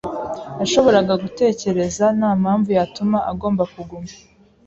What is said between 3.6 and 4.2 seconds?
kuguma.